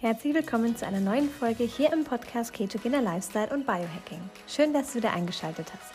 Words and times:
Herzlich 0.00 0.32
willkommen 0.32 0.76
zu 0.76 0.86
einer 0.86 1.00
neuen 1.00 1.28
Folge 1.28 1.64
hier 1.64 1.92
im 1.92 2.04
Podcast 2.04 2.52
Ketogener 2.52 3.02
Lifestyle 3.02 3.52
und 3.52 3.66
Biohacking. 3.66 4.20
Schön, 4.46 4.72
dass 4.72 4.92
du 4.92 4.98
wieder 4.98 5.12
eingeschaltet 5.12 5.72
hast. 5.72 5.92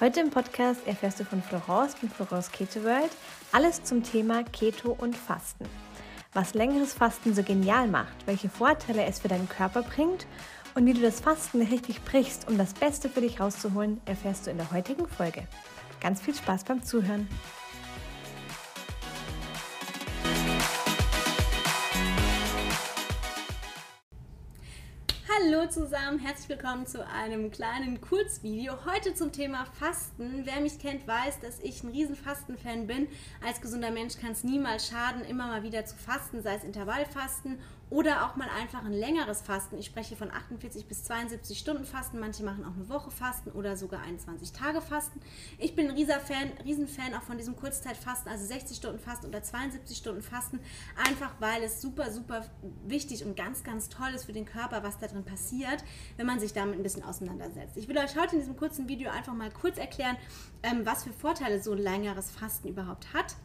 Heute 0.00 0.18
im 0.18 0.30
Podcast 0.30 0.84
erfährst 0.88 1.20
du 1.20 1.24
von 1.24 1.40
Florence 1.40 1.94
und 2.02 2.12
Florence 2.12 2.50
Keto 2.50 2.82
World 2.82 3.12
alles 3.52 3.84
zum 3.84 4.02
Thema 4.02 4.42
Keto 4.42 4.96
und 4.98 5.16
Fasten. 5.16 5.66
Was 6.32 6.54
längeres 6.54 6.94
Fasten 6.94 7.32
so 7.32 7.44
genial 7.44 7.86
macht, 7.86 8.26
welche 8.26 8.48
Vorteile 8.48 9.04
es 9.04 9.20
für 9.20 9.28
deinen 9.28 9.48
Körper 9.48 9.82
bringt 9.82 10.26
und 10.74 10.84
wie 10.86 10.94
du 10.94 11.00
das 11.00 11.20
Fasten 11.20 11.62
richtig 11.62 12.02
brichst, 12.02 12.48
um 12.48 12.58
das 12.58 12.74
Beste 12.74 13.08
für 13.08 13.20
dich 13.20 13.38
rauszuholen, 13.38 14.00
erfährst 14.04 14.48
du 14.48 14.50
in 14.50 14.56
der 14.56 14.72
heutigen 14.72 15.06
Folge. 15.06 15.44
Ganz 16.00 16.20
viel 16.20 16.34
Spaß 16.34 16.64
beim 16.64 16.82
Zuhören. 16.82 17.28
Hallo 25.50 25.66
zusammen, 25.66 26.18
herzlich 26.18 26.48
willkommen 26.50 26.86
zu 26.86 27.06
einem 27.06 27.50
kleinen 27.50 28.02
Kurzvideo. 28.02 28.84
Heute 28.84 29.14
zum 29.14 29.32
Thema 29.32 29.64
Fasten. 29.64 30.42
Wer 30.44 30.60
mich 30.60 30.78
kennt, 30.78 31.06
weiß, 31.06 31.40
dass 31.40 31.60
ich 31.60 31.82
ein 31.82 31.90
riesen 31.90 32.16
Fastenfan 32.16 32.86
bin. 32.86 33.08
Als 33.46 33.62
gesunder 33.62 33.90
Mensch 33.90 34.18
kann 34.18 34.32
es 34.32 34.44
niemals 34.44 34.88
schaden, 34.88 35.24
immer 35.24 35.46
mal 35.46 35.62
wieder 35.62 35.86
zu 35.86 35.96
fasten, 35.96 36.42
sei 36.42 36.56
es 36.56 36.64
Intervallfasten 36.64 37.58
oder 37.90 38.26
auch 38.26 38.36
mal 38.36 38.48
einfach 38.48 38.84
ein 38.84 38.92
längeres 38.92 39.40
Fasten. 39.40 39.78
Ich 39.78 39.86
spreche 39.86 40.14
von 40.16 40.30
48 40.30 40.86
bis 40.86 41.04
72 41.04 41.58
Stunden 41.58 41.84
Fasten. 41.84 42.20
Manche 42.20 42.42
machen 42.42 42.64
auch 42.64 42.74
eine 42.74 42.88
Woche 42.88 43.10
Fasten 43.10 43.50
oder 43.50 43.76
sogar 43.76 44.02
21 44.02 44.52
Tage 44.52 44.80
Fasten. 44.80 45.20
Ich 45.58 45.74
bin 45.74 45.88
ein 45.88 45.94
riesen 45.94 46.20
Fan, 46.20 46.50
riesen 46.64 46.86
Fan 46.86 47.14
auch 47.14 47.22
von 47.22 47.38
diesem 47.38 47.56
Kurzzeitfasten, 47.56 48.30
also 48.30 48.44
60 48.44 48.76
Stunden 48.76 48.98
Fasten 48.98 49.26
oder 49.26 49.42
72 49.42 49.96
Stunden 49.96 50.22
Fasten. 50.22 50.60
Einfach 51.08 51.32
weil 51.40 51.62
es 51.62 51.80
super, 51.80 52.12
super 52.12 52.44
wichtig 52.86 53.24
und 53.24 53.36
ganz, 53.36 53.64
ganz 53.64 53.88
toll 53.88 54.10
ist 54.14 54.26
für 54.26 54.32
den 54.32 54.44
Körper, 54.44 54.82
was 54.82 54.98
da 54.98 55.06
drin 55.06 55.24
passiert, 55.24 55.82
wenn 56.16 56.26
man 56.26 56.40
sich 56.40 56.52
damit 56.52 56.76
ein 56.78 56.82
bisschen 56.82 57.04
auseinandersetzt. 57.04 57.76
Ich 57.76 57.88
will 57.88 57.96
euch 57.96 58.16
heute 58.16 58.34
in 58.34 58.40
diesem 58.40 58.56
kurzen 58.56 58.88
Video 58.88 59.10
einfach 59.10 59.34
mal 59.34 59.50
kurz 59.50 59.78
erklären, 59.78 60.16
ähm, 60.62 60.84
was 60.84 61.04
für 61.04 61.12
Vorteile 61.12 61.62
so 61.62 61.72
ein 61.72 61.78
längeres 61.78 62.30
Fasten 62.30 62.68
überhaupt 62.68 63.14
hat 63.14 63.36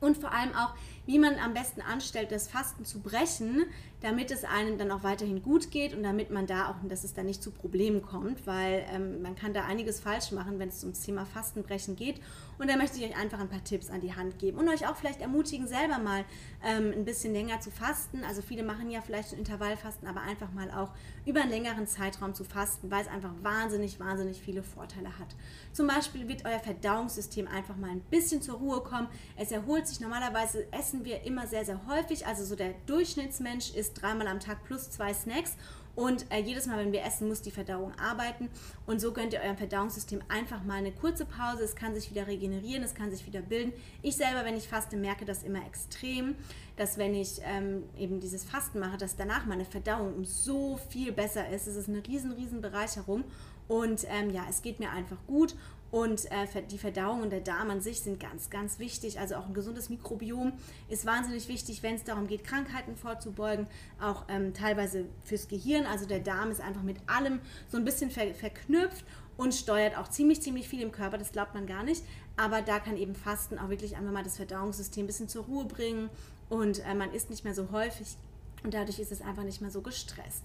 und 0.00 0.16
vor 0.16 0.32
allem 0.32 0.54
auch, 0.54 0.74
wie 1.08 1.18
man 1.18 1.38
am 1.38 1.54
besten 1.54 1.80
anstellt, 1.80 2.30
das 2.32 2.48
Fasten 2.48 2.84
zu 2.84 3.00
brechen, 3.00 3.64
damit 4.02 4.30
es 4.30 4.44
einem 4.44 4.76
dann 4.76 4.90
auch 4.90 5.02
weiterhin 5.02 5.42
gut 5.42 5.70
geht 5.70 5.94
und 5.94 6.02
damit 6.02 6.30
man 6.30 6.46
da 6.46 6.68
auch, 6.68 6.74
dass 6.86 7.02
es 7.02 7.14
da 7.14 7.22
nicht 7.22 7.42
zu 7.42 7.50
Problemen 7.50 8.02
kommt, 8.02 8.46
weil 8.46 8.84
ähm, 8.92 9.22
man 9.22 9.34
kann 9.34 9.54
da 9.54 9.64
einiges 9.64 10.00
falsch 10.00 10.32
machen, 10.32 10.58
wenn 10.58 10.68
es 10.68 10.84
ums 10.84 11.00
Thema 11.00 11.24
Fastenbrechen 11.24 11.96
geht. 11.96 12.20
Und 12.58 12.68
da 12.68 12.76
möchte 12.76 12.98
ich 12.98 13.04
euch 13.04 13.16
einfach 13.16 13.38
ein 13.38 13.48
paar 13.48 13.62
Tipps 13.62 13.88
an 13.88 14.00
die 14.00 14.14
Hand 14.14 14.38
geben 14.38 14.58
und 14.58 14.68
euch 14.68 14.86
auch 14.86 14.96
vielleicht 14.96 15.20
ermutigen, 15.20 15.66
selber 15.66 15.98
mal 15.98 16.24
ähm, 16.64 16.92
ein 16.92 17.04
bisschen 17.04 17.32
länger 17.32 17.60
zu 17.60 17.70
fasten. 17.70 18.22
Also 18.24 18.42
viele 18.42 18.62
machen 18.62 18.90
ja 18.90 19.00
vielleicht 19.00 19.32
ein 19.32 19.38
Intervallfasten, 19.38 20.08
aber 20.08 20.20
einfach 20.22 20.52
mal 20.52 20.70
auch 20.70 20.90
über 21.24 21.40
einen 21.40 21.50
längeren 21.50 21.86
Zeitraum 21.86 22.34
zu 22.34 22.44
fasten, 22.44 22.90
weil 22.90 23.02
es 23.02 23.08
einfach 23.08 23.32
wahnsinnig, 23.42 24.00
wahnsinnig 24.00 24.40
viele 24.40 24.62
Vorteile 24.62 25.18
hat. 25.18 25.28
Zum 25.72 25.86
Beispiel 25.86 26.26
wird 26.28 26.44
euer 26.44 26.58
Verdauungssystem 26.58 27.46
einfach 27.46 27.76
mal 27.76 27.90
ein 27.90 28.00
bisschen 28.10 28.42
zur 28.42 28.56
Ruhe 28.56 28.80
kommen. 28.80 29.08
Es 29.36 29.52
erholt 29.52 29.86
sich. 29.86 30.00
Normalerweise 30.00 30.70
essen 30.72 30.97
wir 31.04 31.22
immer 31.24 31.46
sehr, 31.46 31.64
sehr 31.64 31.80
häufig. 31.86 32.26
Also 32.26 32.44
so 32.44 32.56
der 32.56 32.74
Durchschnittsmensch 32.86 33.74
isst 33.74 34.00
dreimal 34.00 34.28
am 34.28 34.40
Tag 34.40 34.64
plus 34.64 34.90
zwei 34.90 35.12
Snacks. 35.14 35.56
Und 35.98 36.30
äh, 36.30 36.38
jedes 36.38 36.66
Mal, 36.66 36.78
wenn 36.78 36.92
wir 36.92 37.02
essen, 37.02 37.26
muss 37.26 37.42
die 37.42 37.50
Verdauung 37.50 37.92
arbeiten. 37.98 38.48
Und 38.86 39.00
so 39.00 39.12
gönnt 39.12 39.32
ihr 39.32 39.40
eurem 39.40 39.56
Verdauungssystem 39.56 40.20
einfach 40.28 40.62
mal 40.62 40.74
eine 40.74 40.92
kurze 40.92 41.24
Pause. 41.24 41.64
Es 41.64 41.74
kann 41.74 41.92
sich 41.92 42.08
wieder 42.10 42.28
regenerieren, 42.28 42.84
es 42.84 42.94
kann 42.94 43.10
sich 43.10 43.26
wieder 43.26 43.40
bilden. 43.40 43.72
Ich 44.00 44.14
selber, 44.14 44.44
wenn 44.44 44.56
ich 44.56 44.68
faste, 44.68 44.96
merke 44.96 45.24
das 45.24 45.42
immer 45.42 45.66
extrem, 45.66 46.36
dass 46.76 46.98
wenn 46.98 47.16
ich 47.16 47.40
ähm, 47.42 47.82
eben 47.98 48.20
dieses 48.20 48.44
Fasten 48.44 48.78
mache, 48.78 48.96
dass 48.96 49.16
danach 49.16 49.44
meine 49.46 49.64
Verdauung 49.64 50.14
um 50.14 50.24
so 50.24 50.78
viel 50.88 51.10
besser 51.10 51.48
ist. 51.48 51.66
Es 51.66 51.74
ist 51.74 51.88
eine 51.88 52.06
riesen, 52.06 52.30
riesen 52.30 52.60
Bereicherung. 52.60 53.24
Und 53.66 54.06
ähm, 54.08 54.30
ja, 54.30 54.46
es 54.48 54.62
geht 54.62 54.78
mir 54.78 54.90
einfach 54.90 55.18
gut 55.26 55.56
und 55.90 56.30
äh, 56.30 56.46
die 56.70 56.78
Verdauung 56.78 57.22
und 57.22 57.30
der 57.30 57.40
Darm 57.40 57.70
an 57.70 57.80
sich 57.80 58.00
sind 58.00 58.20
ganz, 58.20 58.50
ganz 58.50 58.78
wichtig. 58.78 59.18
Also 59.18 59.36
auch 59.36 59.46
ein 59.46 59.54
gesundes 59.54 59.88
Mikrobiom 59.88 60.52
ist 60.88 61.06
wahnsinnig 61.06 61.48
wichtig, 61.48 61.82
wenn 61.82 61.94
es 61.94 62.04
darum 62.04 62.26
geht, 62.26 62.44
Krankheiten 62.44 62.96
vorzubeugen. 62.96 63.66
Auch 64.00 64.24
ähm, 64.28 64.52
teilweise 64.52 65.06
fürs 65.24 65.48
Gehirn. 65.48 65.86
Also 65.86 66.06
der 66.06 66.20
Darm 66.20 66.50
ist 66.50 66.60
einfach 66.60 66.82
mit 66.82 66.98
allem 67.06 67.40
so 67.70 67.78
ein 67.78 67.84
bisschen 67.84 68.10
ver 68.10 68.34
verknüpft 68.34 69.04
und 69.38 69.54
steuert 69.54 69.96
auch 69.96 70.08
ziemlich, 70.08 70.42
ziemlich 70.42 70.68
viel 70.68 70.82
im 70.82 70.92
Körper. 70.92 71.16
Das 71.16 71.32
glaubt 71.32 71.54
man 71.54 71.66
gar 71.66 71.84
nicht. 71.84 72.02
Aber 72.36 72.60
da 72.60 72.80
kann 72.80 72.96
eben 72.96 73.14
Fasten 73.14 73.58
auch 73.58 73.70
wirklich 73.70 73.96
einfach 73.96 74.12
mal 74.12 74.24
das 74.24 74.36
Verdauungssystem 74.36 75.04
ein 75.04 75.06
bisschen 75.06 75.28
zur 75.28 75.44
Ruhe 75.44 75.64
bringen. 75.64 76.10
Und 76.50 76.84
äh, 76.84 76.94
man 76.94 77.12
isst 77.14 77.30
nicht 77.30 77.44
mehr 77.44 77.54
so 77.54 77.70
häufig. 77.72 78.16
Und 78.62 78.74
dadurch 78.74 78.98
ist 78.98 79.12
es 79.12 79.22
einfach 79.22 79.44
nicht 79.44 79.60
mehr 79.60 79.70
so 79.70 79.80
gestresst. 79.80 80.44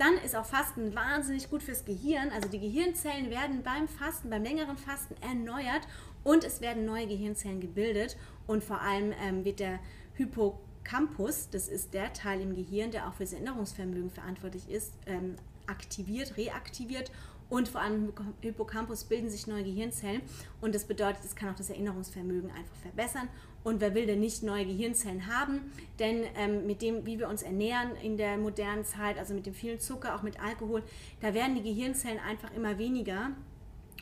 Dann 0.00 0.14
ist 0.24 0.34
auch 0.34 0.46
Fasten 0.46 0.94
wahnsinnig 0.94 1.50
gut 1.50 1.62
fürs 1.62 1.84
Gehirn. 1.84 2.30
Also 2.30 2.48
die 2.48 2.58
Gehirnzellen 2.58 3.28
werden 3.28 3.62
beim 3.62 3.86
Fasten, 3.86 4.30
beim 4.30 4.42
längeren 4.42 4.78
Fasten 4.78 5.14
erneuert 5.20 5.86
und 6.24 6.42
es 6.42 6.62
werden 6.62 6.86
neue 6.86 7.06
Gehirnzellen 7.06 7.60
gebildet. 7.60 8.16
Und 8.46 8.64
vor 8.64 8.80
allem 8.80 9.12
ähm, 9.22 9.44
wird 9.44 9.60
der 9.60 9.78
Hippocampus, 10.14 11.50
das 11.50 11.68
ist 11.68 11.92
der 11.92 12.14
Teil 12.14 12.40
im 12.40 12.54
Gehirn, 12.54 12.90
der 12.92 13.08
auch 13.08 13.12
für 13.12 13.24
das 13.24 13.34
Erinnerungsvermögen 13.34 14.10
verantwortlich 14.10 14.70
ist, 14.70 14.94
ähm, 15.04 15.36
aktiviert, 15.66 16.38
reaktiviert 16.38 17.12
und 17.50 17.68
vor 17.68 17.80
allem 17.80 18.06
im 18.06 18.12
Hippocampus 18.40 19.04
bilden 19.04 19.28
sich 19.28 19.46
neue 19.46 19.64
Gehirnzellen 19.64 20.22
und 20.60 20.74
das 20.74 20.84
bedeutet, 20.84 21.24
es 21.24 21.36
kann 21.36 21.50
auch 21.50 21.56
das 21.56 21.68
Erinnerungsvermögen 21.68 22.50
einfach 22.50 22.76
verbessern. 22.76 23.28
Und 23.62 23.82
wer 23.82 23.94
will 23.94 24.06
denn 24.06 24.20
nicht 24.20 24.42
neue 24.42 24.64
Gehirnzellen 24.64 25.26
haben? 25.26 25.70
Denn 25.98 26.24
ähm, 26.36 26.66
mit 26.66 26.80
dem, 26.80 27.04
wie 27.04 27.18
wir 27.18 27.28
uns 27.28 27.42
ernähren 27.42 27.94
in 28.02 28.16
der 28.16 28.38
modernen 28.38 28.86
Zeit, 28.86 29.18
also 29.18 29.34
mit 29.34 29.44
dem 29.44 29.52
vielen 29.52 29.80
Zucker, 29.80 30.14
auch 30.14 30.22
mit 30.22 30.40
Alkohol, 30.40 30.82
da 31.20 31.34
werden 31.34 31.56
die 31.56 31.62
Gehirnzellen 31.62 32.18
einfach 32.20 32.54
immer 32.54 32.78
weniger. 32.78 33.32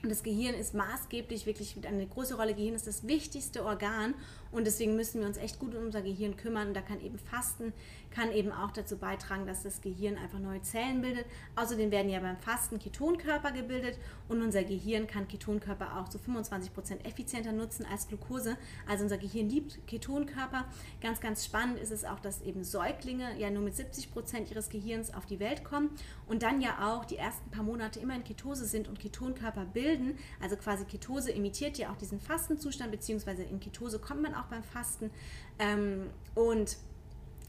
Und 0.00 0.10
das 0.10 0.22
Gehirn 0.22 0.54
ist 0.54 0.74
maßgeblich, 0.74 1.46
wirklich 1.46 1.74
eine 1.84 2.06
große 2.06 2.36
Rolle. 2.36 2.54
Gehirn 2.54 2.76
ist 2.76 2.86
das 2.86 3.08
wichtigste 3.08 3.64
Organ 3.64 4.14
und 4.50 4.66
deswegen 4.66 4.96
müssen 4.96 5.20
wir 5.20 5.26
uns 5.26 5.36
echt 5.36 5.58
gut 5.58 5.74
um 5.74 5.84
unser 5.84 6.02
Gehirn 6.02 6.36
kümmern. 6.36 6.68
Und 6.68 6.74
da 6.74 6.80
kann 6.80 7.00
eben 7.00 7.18
Fasten, 7.18 7.72
kann 8.10 8.32
eben 8.32 8.52
auch 8.52 8.70
dazu 8.70 8.96
beitragen, 8.96 9.46
dass 9.46 9.62
das 9.62 9.80
Gehirn 9.80 10.16
einfach 10.16 10.38
neue 10.38 10.62
Zellen 10.62 11.00
bildet. 11.00 11.26
Außerdem 11.56 11.90
werden 11.90 12.10
ja 12.10 12.20
beim 12.20 12.38
Fasten 12.38 12.78
Ketonkörper 12.78 13.52
gebildet 13.52 13.98
und 14.28 14.42
unser 14.42 14.64
Gehirn 14.64 15.06
kann 15.06 15.28
Ketonkörper 15.28 15.98
auch 15.98 16.08
zu 16.08 16.18
25 16.18 16.72
Prozent 16.72 17.06
effizienter 17.06 17.52
nutzen 17.52 17.86
als 17.90 18.08
Glucose. 18.08 18.56
Also 18.86 19.04
unser 19.04 19.18
Gehirn 19.18 19.48
liebt 19.48 19.86
Ketonkörper. 19.86 20.64
Ganz, 21.00 21.20
ganz 21.20 21.44
spannend 21.44 21.78
ist 21.78 21.92
es 21.92 22.04
auch, 22.04 22.20
dass 22.20 22.42
eben 22.42 22.64
Säuglinge 22.64 23.38
ja 23.38 23.50
nur 23.50 23.62
mit 23.62 23.76
70 23.76 24.10
Prozent 24.10 24.50
ihres 24.50 24.68
Gehirns 24.68 25.12
auf 25.12 25.26
die 25.26 25.40
Welt 25.40 25.64
kommen 25.64 25.90
und 26.26 26.42
dann 26.42 26.60
ja 26.60 26.88
auch 26.88 27.04
die 27.04 27.16
ersten 27.16 27.50
paar 27.50 27.62
Monate 27.62 28.00
immer 28.00 28.14
in 28.14 28.24
Ketose 28.24 28.64
sind 28.64 28.88
und 28.88 28.98
Ketonkörper 28.98 29.64
bilden. 29.66 30.18
Also 30.40 30.56
quasi 30.56 30.84
Ketose 30.84 31.30
imitiert 31.30 31.78
ja 31.78 31.90
auch 31.90 31.96
diesen 31.96 32.20
Fastenzustand, 32.20 32.90
beziehungsweise 32.90 33.42
in 33.42 33.60
Ketose 33.60 33.98
kommt 33.98 34.22
man 34.22 34.34
auch 34.38 34.46
beim 34.46 34.62
Fasten. 34.62 35.10
Ähm, 35.58 36.10
und 36.34 36.76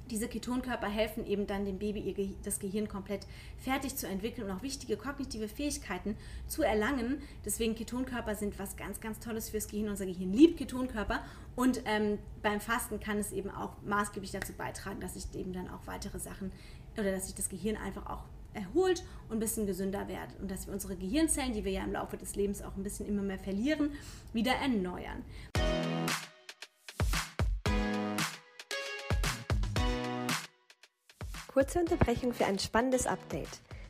diese 0.09 0.27
Ketonkörper 0.27 0.87
helfen 0.87 1.25
eben 1.25 1.45
dann 1.45 1.65
dem 1.65 1.77
Baby 1.77 1.99
ihr, 1.99 2.29
das 2.43 2.59
Gehirn 2.59 2.87
komplett 2.87 3.27
fertig 3.57 3.95
zu 3.95 4.07
entwickeln 4.07 4.49
und 4.49 4.57
auch 4.57 4.63
wichtige 4.63 4.97
kognitive 4.97 5.47
Fähigkeiten 5.47 6.15
zu 6.47 6.63
erlangen. 6.63 7.21
Deswegen 7.45 7.75
Ketonkörper 7.75 8.35
sind 8.35 8.57
was 8.57 8.75
ganz, 8.75 8.99
ganz 8.99 9.19
Tolles 9.19 9.49
fürs 9.49 9.67
Gehirn. 9.67 9.89
Unser 9.89 10.05
Gehirn 10.05 10.33
liebt 10.33 10.57
Ketonkörper 10.57 11.23
und 11.55 11.81
ähm, 11.85 12.17
beim 12.41 12.59
Fasten 12.59 12.99
kann 12.99 13.17
es 13.17 13.31
eben 13.31 13.51
auch 13.51 13.81
maßgeblich 13.83 14.31
dazu 14.31 14.53
beitragen, 14.53 14.99
dass 14.99 15.13
sich 15.13 15.25
eben 15.35 15.53
dann 15.53 15.69
auch 15.69 15.85
weitere 15.85 16.19
Sachen 16.19 16.51
oder 16.97 17.11
dass 17.11 17.27
sich 17.27 17.35
das 17.35 17.49
Gehirn 17.49 17.77
einfach 17.77 18.07
auch 18.07 18.23
erholt 18.53 19.03
und 19.29 19.37
ein 19.37 19.39
bisschen 19.39 19.67
gesünder 19.67 20.07
wird 20.07 20.39
und 20.41 20.49
dass 20.49 20.65
wir 20.65 20.73
unsere 20.73 20.95
Gehirnzellen, 20.95 21.53
die 21.53 21.63
wir 21.63 21.71
ja 21.71 21.83
im 21.83 21.91
Laufe 21.91 22.17
des 22.17 22.35
Lebens 22.35 22.63
auch 22.63 22.75
ein 22.75 22.83
bisschen 22.83 23.07
immer 23.07 23.21
mehr 23.21 23.37
verlieren, 23.37 23.91
wieder 24.33 24.53
erneuern. 24.53 25.23
Kurze 31.51 31.79
Unterbrechung 31.79 32.31
für 32.31 32.45
ein 32.45 32.59
spannendes 32.59 33.07
Update. 33.07 33.49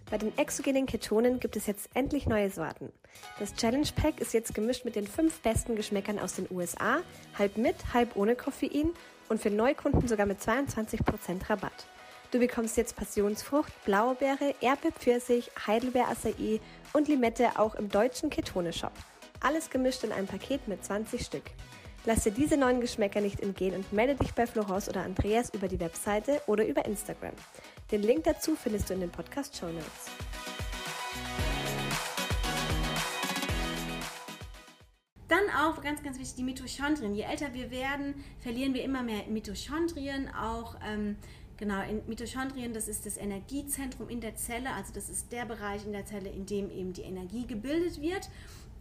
Bei 0.10 0.18
den 0.18 0.36
exogenen 0.38 0.86
Ketonen 0.86 1.42
gibt 1.42 1.58
es 1.58 1.68
jetzt 1.68 1.90
endlich 1.94 2.26
neue 2.26 2.50
Sorten. 2.50 2.90
Das 3.38 3.54
Challenge 3.54 3.86
Pack 3.98 4.22
ist 4.22 4.34
jetzt 4.34 4.56
gemischt 4.56 4.86
mit 4.86 4.96
den 4.96 5.06
fünf 5.06 5.42
besten 5.42 5.76
Geschmäckern 5.76 6.20
aus 6.20 6.36
den 6.36 6.48
USA, 6.50 7.02
halb 7.38 7.58
mit, 7.58 7.76
halb 7.94 8.16
ohne 8.16 8.38
Koffein 8.38 8.92
und 9.28 9.42
für 9.42 9.50
Neukunden 9.50 10.08
sogar 10.08 10.26
mit 10.26 10.40
22% 10.40 11.50
Rabatt. 11.50 11.86
Du 12.32 12.40
bekommst 12.40 12.78
jetzt 12.78 12.96
Passionsfrucht, 12.96 13.74
Blaubeere, 13.84 14.56
Erdbeer, 14.62 14.94
Pfirsich, 14.94 15.52
Heidelbeer, 15.68 16.08
Acai 16.08 16.62
und 16.94 17.10
Limette 17.10 17.60
auch 17.60 17.76
im 17.76 17.90
deutschen 17.90 18.30
Ketone-Shop. 18.30 18.94
Alles 19.42 19.70
gemischt 19.70 20.06
in 20.06 20.14
einem 20.14 20.28
Paket 20.28 20.66
mit 20.70 20.86
20 20.86 21.26
Stück. 21.26 21.44
Lass 22.10 22.24
dir 22.24 22.32
diese 22.32 22.58
neuen 22.58 22.82
Geschmäcker 22.82 23.22
nicht 23.22 23.40
entgehen 23.40 23.76
und 23.76 23.94
melde 23.94 24.16
dich 24.16 24.34
bei 24.34 24.48
Florence 24.48 24.90
oder 24.90 25.04
Andreas 25.04 25.54
über 25.54 25.68
die 25.68 25.80
Webseite 25.80 26.42
oder 26.48 26.66
über 26.66 26.84
Instagram. 26.84 27.36
Den 27.92 28.02
Link 28.02 28.24
dazu 28.24 28.56
findest 28.56 28.90
du 28.90 28.96
in 28.96 29.02
den 29.02 29.12
Podcast 29.12 29.56
Show 29.56 29.68
Notes. 29.68 30.08
Dann 35.28 35.44
auch 35.56 35.84
ganz, 35.84 36.02
ganz 36.02 36.18
wichtig 36.18 36.38
die 36.38 36.44
Mitochondrien. 36.44 37.14
Je 37.14 37.22
älter 37.22 37.54
wir 37.54 37.70
werden, 37.70 38.16
verlieren 38.40 38.74
wir 38.74 38.84
immer 38.84 39.04
mehr 39.04 39.28
Mitochondrien. 39.28 40.34
Auch 40.34 40.78
ähm, 40.84 41.16
Genau, 41.60 41.82
in 41.84 42.02
Mitochondrien, 42.08 42.74
das 42.74 42.88
ist 42.88 43.06
das 43.06 43.18
Energiezentrum 43.18 44.08
in 44.08 44.22
der 44.22 44.34
Zelle, 44.36 44.72
also 44.72 44.94
das 44.94 45.10
ist 45.10 45.34
der 45.34 45.44
Bereich 45.44 45.86
in 45.86 45.92
der 45.92 46.06
Zelle, 46.06 46.30
in 46.30 46.46
dem 46.46 46.72
eben 46.72 46.94
die 46.94 47.02
Energie 47.02 47.46
gebildet 47.46 48.00
wird. 48.00 48.30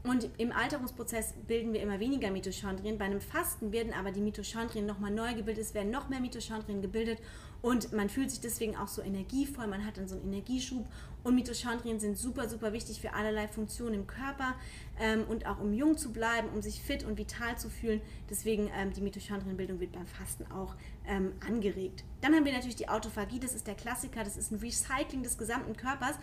Und 0.04 0.28
im 0.38 0.52
Alterungsprozess 0.52 1.34
bilden 1.46 1.72
wir 1.72 1.82
immer 1.82 1.98
weniger 1.98 2.30
Mitochondrien. 2.30 2.98
Bei 2.98 3.06
einem 3.06 3.20
Fasten 3.20 3.72
werden 3.72 3.92
aber 3.92 4.12
die 4.12 4.20
Mitochondrien 4.20 4.86
nochmal 4.86 5.10
neu 5.10 5.34
gebildet, 5.34 5.64
es 5.64 5.74
werden 5.74 5.90
noch 5.90 6.08
mehr 6.08 6.20
Mitochondrien 6.20 6.80
gebildet 6.80 7.18
und 7.60 7.92
man 7.92 8.08
fühlt 8.08 8.30
sich 8.30 8.40
deswegen 8.40 8.76
auch 8.76 8.86
so 8.86 9.02
energievoll, 9.02 9.66
man 9.66 9.84
hat 9.84 9.98
dann 9.98 10.06
so 10.06 10.14
einen 10.14 10.32
Energieschub 10.32 10.86
und 11.24 11.34
Mitochondrien 11.34 11.98
sind 11.98 12.16
super, 12.16 12.48
super 12.48 12.72
wichtig 12.72 13.00
für 13.00 13.12
allerlei 13.12 13.48
Funktionen 13.48 13.94
im 13.94 14.06
Körper 14.06 14.54
ähm, 15.00 15.24
und 15.28 15.46
auch 15.46 15.58
um 15.58 15.72
jung 15.72 15.98
zu 15.98 16.12
bleiben, 16.12 16.48
um 16.54 16.62
sich 16.62 16.80
fit 16.80 17.04
und 17.04 17.18
vital 17.18 17.58
zu 17.58 17.68
fühlen. 17.68 18.00
Deswegen 18.30 18.70
ähm, 18.74 18.92
die 18.92 19.00
Mitochondrienbildung 19.00 19.80
wird 19.80 19.92
beim 19.92 20.06
Fasten 20.06 20.46
auch 20.52 20.76
ähm, 21.06 21.32
angeregt. 21.44 22.04
Dann 22.20 22.34
haben 22.34 22.44
wir 22.44 22.52
natürlich 22.52 22.76
die 22.76 22.88
Autophagie, 22.88 23.40
das 23.40 23.54
ist 23.54 23.66
der 23.66 23.74
Klassiker, 23.74 24.22
das 24.22 24.36
ist 24.36 24.52
ein 24.52 24.60
Recycling 24.60 25.24
des 25.24 25.36
gesamten 25.36 25.76
Körpers. 25.76 26.14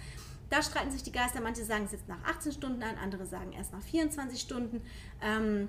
Da 0.56 0.62
streiten 0.62 0.90
sich 0.90 1.04
die 1.04 1.12
Geister. 1.12 1.42
Manche 1.42 1.66
sagen 1.66 1.84
es 1.84 1.92
jetzt 1.92 2.08
nach 2.08 2.24
18 2.24 2.54
Stunden 2.54 2.82
an, 2.82 2.96
andere 3.04 3.26
sagen 3.26 3.52
erst 3.52 3.74
nach 3.74 3.82
24 3.82 4.40
Stunden. 4.40 4.82
Ähm, 5.22 5.68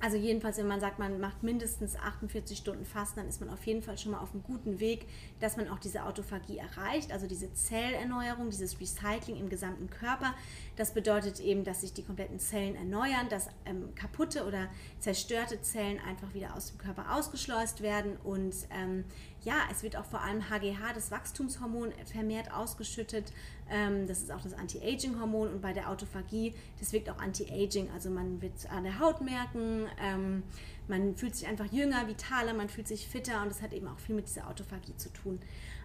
also 0.00 0.16
jedenfalls, 0.16 0.58
wenn 0.58 0.68
man 0.68 0.80
sagt, 0.80 1.00
man 1.00 1.20
macht 1.20 1.42
mindestens 1.42 1.96
48 1.96 2.56
Stunden 2.58 2.84
Fasten, 2.84 3.20
dann 3.20 3.28
ist 3.28 3.40
man 3.40 3.50
auf 3.50 3.64
jeden 3.66 3.82
Fall 3.82 3.98
schon 3.98 4.12
mal 4.12 4.18
auf 4.18 4.32
einem 4.32 4.42
guten 4.42 4.80
Weg, 4.80 5.06
dass 5.40 5.56
man 5.56 5.68
auch 5.68 5.78
diese 5.78 6.04
Autophagie 6.04 6.58
erreicht, 6.58 7.12
also 7.12 7.26
diese 7.26 7.52
Zellerneuerung, 7.52 8.50
dieses 8.50 8.80
Recycling 8.80 9.36
im 9.36 9.48
gesamten 9.48 9.90
Körper. 9.90 10.34
Das 10.76 10.94
bedeutet 10.94 11.40
eben, 11.40 11.64
dass 11.64 11.82
sich 11.82 11.92
die 11.92 12.02
kompletten 12.02 12.38
Zellen 12.38 12.76
erneuern, 12.76 13.28
dass 13.28 13.48
ähm, 13.64 13.92
kaputte 13.96 14.44
oder 14.46 14.68
zerstörte 14.98 15.60
Zellen 15.62 16.00
einfach 16.00 16.32
wieder 16.34 16.56
aus 16.56 16.68
dem 16.68 16.78
Körper 16.78 17.16
ausgeschleust 17.16 17.80
werden 17.80 18.16
und 18.24 18.54
ähm, 18.70 19.04
ja, 19.44 19.54
es 19.72 19.82
wird 19.82 19.96
auch 19.96 20.04
vor 20.04 20.20
allem 20.20 20.48
HGH, 20.50 20.92
das 20.94 21.10
Wachstumshormon, 21.10 21.92
vermehrt 22.06 22.52
ausgeschüttet. 22.52 23.32
Ähm, 23.72 24.06
das 24.06 24.22
ist 24.22 24.30
auch 24.30 24.40
das 24.40 24.52
Anti-Aging-Hormon 24.52 25.48
und 25.48 25.62
bei 25.62 25.72
der 25.72 25.88
Autophagie, 25.88 26.54
das 26.78 26.92
wirkt 26.92 27.08
auch 27.08 27.18
Anti-Aging. 27.18 27.90
Also 27.90 28.10
man 28.10 28.40
wird 28.42 28.52
an 28.70 28.84
der 28.84 29.00
Haut 29.00 29.22
merken, 29.22 29.86
ähm, 30.00 30.42
man 30.88 31.16
fühlt 31.16 31.34
sich 31.34 31.48
einfach 31.48 31.66
jünger, 31.72 32.06
vitaler, 32.06 32.54
man 32.54 32.68
fühlt 32.68 32.86
sich 32.86 33.08
fitter 33.08 33.42
und 33.42 33.48
das 33.48 33.62
hat 33.62 33.72
eben 33.72 33.88
auch 33.88 33.98
viel 33.98 34.14
mit 34.14 34.28
dieser 34.28 34.48
Autophagie 34.48 34.96
zu 34.96 35.10
tun. 35.12 35.40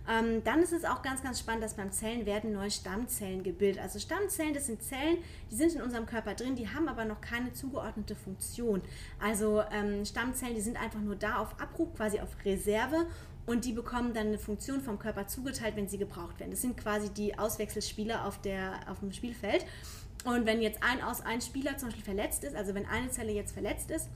Ähm, 0.09 0.43
dann 0.43 0.61
ist 0.61 0.71
es 0.71 0.85
auch 0.85 1.01
ganz, 1.01 1.21
ganz 1.21 1.39
spannend, 1.39 1.63
dass 1.63 1.75
beim 1.75 1.91
Zellen 1.91 2.25
werden 2.25 2.53
neue 2.53 2.71
Stammzellen 2.71 3.43
gebildet. 3.43 3.81
Also 3.81 3.99
Stammzellen, 3.99 4.53
das 4.53 4.67
sind 4.67 4.81
Zellen, 4.81 5.17
die 5.51 5.55
sind 5.55 5.75
in 5.75 5.81
unserem 5.81 6.05
Körper 6.05 6.33
drin, 6.33 6.55
die 6.55 6.69
haben 6.69 6.87
aber 6.87 7.05
noch 7.05 7.19
keine 7.19 7.51
zugeordnete 7.53 8.15
Funktion. 8.15 8.81
Also 9.19 9.63
ähm, 9.71 10.05
Stammzellen, 10.05 10.55
die 10.55 10.61
sind 10.61 10.81
einfach 10.81 11.01
nur 11.01 11.15
da 11.15 11.37
auf 11.37 11.59
Abruf, 11.59 11.93
quasi 11.95 12.19
auf 12.19 12.29
Reserve 12.45 13.05
und 13.47 13.65
die 13.65 13.71
bekommen 13.71 14.13
dann 14.13 14.27
eine 14.27 14.37
Funktion 14.37 14.81
vom 14.81 14.99
Körper 14.99 15.25
zugeteilt, 15.25 15.75
wenn 15.75 15.87
sie 15.87 15.97
gebraucht 15.97 16.39
werden. 16.39 16.51
Das 16.51 16.61
sind 16.61 16.77
quasi 16.77 17.09
die 17.09 17.39
Auswechselspieler 17.39 18.25
auf, 18.25 18.39
der, 18.41 18.73
auf 18.87 18.99
dem 18.99 19.11
Spielfeld. 19.11 19.65
Und 20.25 20.45
wenn 20.45 20.61
jetzt 20.61 20.83
ein, 20.83 21.01
aus, 21.01 21.21
ein 21.21 21.41
Spieler 21.41 21.77
zum 21.77 21.87
Beispiel 21.87 22.03
verletzt 22.03 22.43
ist, 22.43 22.55
also 22.55 22.75
wenn 22.75 22.85
eine 22.85 23.09
Zelle 23.09 23.31
jetzt 23.31 23.53
verletzt 23.53 23.89
ist, 23.89 24.09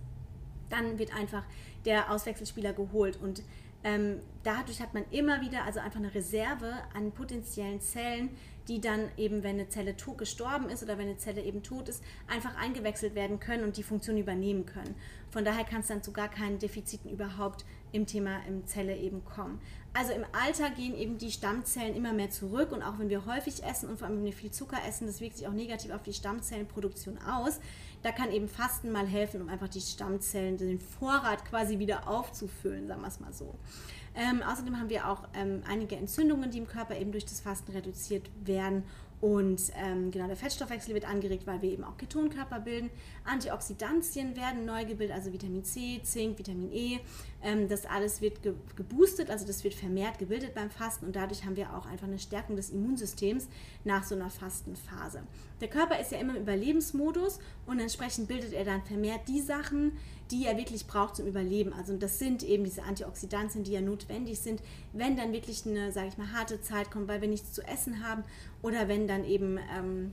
dann 0.69 0.99
wird 0.99 1.15
einfach 1.15 1.43
der 1.85 2.11
Auswechselspieler 2.11 2.73
geholt. 2.73 3.17
Und 3.21 3.41
ähm, 3.85 4.19
dadurch 4.43 4.81
hat 4.81 4.93
man 4.93 5.05
immer 5.11 5.41
wieder 5.41 5.63
also 5.63 5.79
einfach 5.79 5.99
eine 5.99 6.13
Reserve 6.13 6.73
an 6.93 7.13
potenziellen 7.13 7.79
Zellen, 7.79 8.29
die 8.67 8.81
dann 8.81 9.09
eben, 9.17 9.43
wenn 9.43 9.55
eine 9.55 9.69
Zelle 9.69 9.95
gestorben 10.17 10.69
ist 10.69 10.83
oder 10.83 10.97
wenn 10.97 11.07
eine 11.07 11.17
Zelle 11.17 11.41
eben 11.41 11.63
tot 11.63 11.89
ist, 11.89 12.03
einfach 12.27 12.55
eingewechselt 12.57 13.15
werden 13.15 13.39
können 13.39 13.63
und 13.63 13.77
die 13.77 13.83
Funktion 13.83 14.17
übernehmen 14.17 14.65
können. 14.65 14.95
Von 15.31 15.45
daher 15.45 15.63
kann 15.63 15.79
es 15.79 15.87
dann 15.87 16.03
zu 16.03 16.11
gar 16.11 16.27
keinen 16.27 16.59
Defiziten 16.59 17.09
überhaupt 17.09 17.65
im 17.91 18.05
Thema 18.05 18.37
im 18.47 18.67
Zelle 18.67 18.95
eben 18.97 19.23
kommen. 19.25 19.59
Also 19.93 20.13
im 20.13 20.25
Alter 20.31 20.69
gehen 20.69 20.95
eben 20.95 21.17
die 21.17 21.31
Stammzellen 21.31 21.95
immer 21.95 22.13
mehr 22.13 22.29
zurück 22.29 22.71
und 22.71 22.81
auch 22.81 22.99
wenn 22.99 23.09
wir 23.09 23.25
häufig 23.25 23.63
essen 23.63 23.89
und 23.89 23.97
vor 23.97 24.07
allem 24.07 24.17
wenn 24.17 24.25
wir 24.25 24.33
viel 24.33 24.51
Zucker 24.51 24.77
essen, 24.87 25.07
das 25.07 25.19
wirkt 25.19 25.37
sich 25.37 25.47
auch 25.47 25.53
negativ 25.53 25.91
auf 25.91 26.03
die 26.03 26.13
Stammzellenproduktion 26.13 27.17
aus. 27.17 27.59
Da 28.01 28.11
kann 28.11 28.31
eben 28.31 28.47
Fasten 28.47 28.91
mal 28.91 29.05
helfen, 29.05 29.41
um 29.41 29.49
einfach 29.49 29.67
die 29.67 29.81
Stammzellen, 29.81 30.57
den 30.57 30.79
Vorrat 30.79 31.43
quasi 31.45 31.79
wieder 31.79 32.07
aufzufüllen, 32.07 32.87
sagen 32.87 33.01
wir 33.01 33.07
es 33.07 33.19
mal 33.19 33.33
so. 33.33 33.55
Ähm, 34.15 34.41
außerdem 34.43 34.77
haben 34.77 34.89
wir 34.89 35.09
auch 35.09 35.23
ähm, 35.33 35.61
einige 35.67 35.95
Entzündungen, 35.95 36.51
die 36.51 36.57
im 36.57 36.67
Körper 36.67 36.97
eben 36.97 37.11
durch 37.11 37.25
das 37.25 37.41
Fasten 37.41 37.71
reduziert 37.71 38.29
werden. 38.43 38.83
Und 39.21 39.61
ähm, 39.75 40.09
genau 40.09 40.25
der 40.25 40.35
Fettstoffwechsel 40.35 40.95
wird 40.95 41.07
angeregt, 41.07 41.45
weil 41.45 41.61
wir 41.61 41.69
eben 41.71 41.83
auch 41.83 41.95
Ketonkörper 41.95 42.59
bilden. 42.59 42.89
Antioxidantien 43.23 44.35
werden 44.35 44.65
neu 44.65 44.83
gebildet, 44.83 45.15
also 45.15 45.31
Vitamin 45.31 45.63
C, 45.63 46.01
Zink, 46.03 46.39
Vitamin 46.39 46.71
E. 46.73 46.99
Ähm, 47.43 47.67
das 47.67 47.85
alles 47.85 48.21
wird 48.21 48.43
ge 48.43 48.53
geboostet, 48.75 49.29
also 49.29 49.45
das 49.47 49.63
wird 49.63 49.73
vermehrt 49.73 50.19
gebildet 50.19 50.53
beim 50.53 50.69
Fasten 50.69 51.05
und 51.05 51.15
dadurch 51.15 51.43
haben 51.45 51.55
wir 51.55 51.75
auch 51.75 51.85
einfach 51.85 52.07
eine 52.07 52.19
Stärkung 52.19 52.55
des 52.55 52.69
Immunsystems 52.69 53.47
nach 53.83 54.03
so 54.03 54.15
einer 54.15 54.29
Fastenphase. 54.29 55.23
Der 55.59 55.67
Körper 55.67 55.99
ist 55.99 56.11
ja 56.11 56.19
immer 56.19 56.35
im 56.35 56.43
Überlebensmodus 56.43 57.39
und 57.65 57.79
entsprechend 57.79 58.27
bildet 58.27 58.53
er 58.53 58.65
dann 58.65 58.83
vermehrt 58.83 59.27
die 59.27 59.41
Sachen, 59.41 59.93
die 60.29 60.45
er 60.45 60.57
wirklich 60.57 60.87
braucht 60.87 61.17
zum 61.17 61.27
Überleben. 61.27 61.73
Also 61.73 61.97
das 61.97 62.19
sind 62.19 62.43
eben 62.43 62.63
diese 62.63 62.83
Antioxidantien, 62.83 63.63
die 63.63 63.73
ja 63.73 63.81
notwendig 63.81 64.39
sind, 64.39 64.61
wenn 64.93 65.17
dann 65.17 65.33
wirklich 65.33 65.65
eine, 65.65 65.91
sage 65.91 66.07
ich 66.07 66.17
mal, 66.17 66.31
harte 66.31 66.61
Zeit 66.61 66.91
kommt, 66.91 67.07
weil 67.07 67.21
wir 67.21 67.27
nichts 67.27 67.53
zu 67.53 67.61
essen 67.67 68.07
haben 68.07 68.23
oder 68.61 68.87
wenn 68.87 69.07
dann 69.07 69.25
eben 69.25 69.59
ähm, 69.75 70.11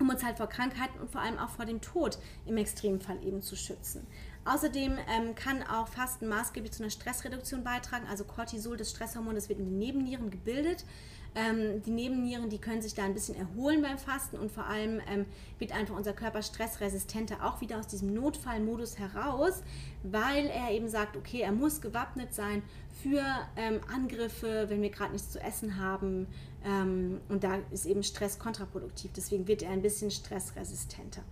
um 0.00 0.08
uns 0.08 0.24
halt 0.24 0.38
vor 0.38 0.48
Krankheiten 0.48 0.98
und 0.98 1.10
vor 1.10 1.20
allem 1.20 1.38
auch 1.38 1.50
vor 1.50 1.66
dem 1.66 1.80
Tod 1.80 2.18
im 2.46 2.56
Extremfall 2.56 3.22
eben 3.22 3.42
zu 3.42 3.54
schützen. 3.54 4.06
Außerdem 4.44 4.92
ähm, 4.92 5.34
kann 5.34 5.62
auch 5.62 5.88
Fasten 5.88 6.28
maßgeblich 6.28 6.72
zu 6.72 6.82
einer 6.82 6.90
Stressreduktion 6.90 7.62
beitragen. 7.62 8.06
Also 8.08 8.24
Cortisol, 8.24 8.76
das 8.76 8.90
Stresshormon, 8.90 9.34
das 9.34 9.48
wird 9.48 9.58
in 9.58 9.66
den 9.66 9.78
Nebennieren 9.78 10.30
gebildet. 10.30 10.84
Ähm, 11.34 11.82
die 11.82 11.90
Nebennieren, 11.90 12.50
die 12.50 12.58
können 12.58 12.82
sich 12.82 12.94
da 12.94 13.04
ein 13.04 13.14
bisschen 13.14 13.36
erholen 13.36 13.82
beim 13.82 13.98
Fasten 13.98 14.36
und 14.36 14.50
vor 14.50 14.66
allem 14.66 15.00
ähm, 15.08 15.26
wird 15.60 15.70
einfach 15.70 15.94
unser 15.94 16.12
Körper 16.12 16.42
stressresistenter 16.42 17.44
auch 17.44 17.60
wieder 17.60 17.78
aus 17.78 17.86
diesem 17.86 18.12
Notfallmodus 18.12 18.98
heraus, 18.98 19.62
weil 20.02 20.46
er 20.46 20.72
eben 20.72 20.88
sagt, 20.88 21.16
okay, 21.16 21.42
er 21.42 21.52
muss 21.52 21.80
gewappnet 21.80 22.34
sein 22.34 22.62
für 23.02 23.22
ähm, 23.56 23.80
Angriffe, 23.94 24.66
wenn 24.68 24.82
wir 24.82 24.90
gerade 24.90 25.12
nichts 25.12 25.30
zu 25.30 25.40
essen 25.40 25.76
haben. 25.78 26.26
Ähm, 26.64 27.20
und 27.28 27.44
da 27.44 27.60
ist 27.70 27.86
eben 27.86 28.02
Stress 28.02 28.38
kontraproduktiv. 28.40 29.12
Deswegen 29.16 29.46
wird 29.46 29.62
er 29.62 29.70
ein 29.70 29.82
bisschen 29.82 30.10
stressresistenter. 30.10 31.22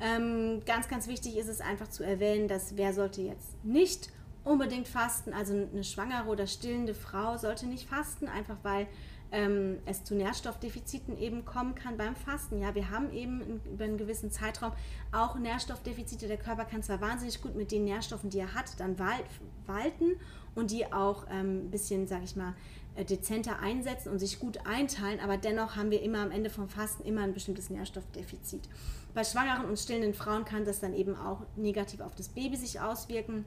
Ähm, 0.00 0.62
ganz, 0.64 0.88
ganz 0.88 1.06
wichtig 1.08 1.36
ist 1.36 1.48
es 1.48 1.60
einfach 1.60 1.88
zu 1.88 2.02
erwähnen, 2.02 2.48
dass 2.48 2.76
wer 2.76 2.94
sollte 2.94 3.20
jetzt 3.22 3.62
nicht 3.64 4.10
unbedingt 4.44 4.88
fasten, 4.88 5.32
also 5.34 5.52
eine 5.52 5.84
schwangere 5.84 6.28
oder 6.28 6.46
stillende 6.46 6.94
Frau 6.94 7.36
sollte 7.36 7.66
nicht 7.66 7.88
fasten, 7.88 8.26
einfach 8.26 8.56
weil 8.62 8.86
ähm, 9.32 9.78
es 9.86 10.04
zu 10.04 10.14
Nährstoffdefiziten 10.14 11.18
eben 11.18 11.44
kommen 11.44 11.74
kann 11.74 11.96
beim 11.96 12.16
Fasten. 12.16 12.60
Ja, 12.60 12.74
wir 12.74 12.90
haben 12.90 13.12
eben 13.12 13.60
über 13.64 13.84
einen 13.84 13.98
gewissen 13.98 14.30
Zeitraum 14.30 14.72
auch 15.12 15.36
Nährstoffdefizite. 15.36 16.28
Der 16.28 16.36
Körper 16.36 16.64
kann 16.64 16.82
zwar 16.82 17.00
wahnsinnig 17.00 17.40
gut 17.40 17.54
mit 17.54 17.72
den 17.72 17.84
Nährstoffen, 17.84 18.30
die 18.30 18.38
er 18.38 18.54
hat, 18.54 18.78
dann 18.78 18.98
walten 18.98 20.16
und 20.54 20.70
die 20.70 20.92
auch 20.92 21.26
ähm, 21.30 21.66
ein 21.66 21.70
bisschen, 21.70 22.06
sag 22.06 22.24
ich 22.24 22.36
mal, 22.36 22.54
äh, 22.96 23.04
dezenter 23.04 23.60
einsetzen 23.60 24.10
und 24.10 24.18
sich 24.18 24.40
gut 24.40 24.66
einteilen, 24.66 25.20
aber 25.20 25.36
dennoch 25.36 25.76
haben 25.76 25.90
wir 25.90 26.02
immer 26.02 26.18
am 26.18 26.32
Ende 26.32 26.50
vom 26.50 26.68
Fasten 26.68 27.04
immer 27.04 27.22
ein 27.22 27.32
bestimmtes 27.32 27.70
Nährstoffdefizit. 27.70 28.68
Bei 29.14 29.24
schwangeren 29.24 29.66
und 29.66 29.78
stillenden 29.78 30.14
Frauen 30.14 30.44
kann 30.44 30.64
das 30.64 30.80
dann 30.80 30.94
eben 30.94 31.16
auch 31.16 31.42
negativ 31.56 32.00
auf 32.00 32.14
das 32.14 32.28
Baby 32.28 32.56
sich 32.56 32.80
auswirken. 32.80 33.44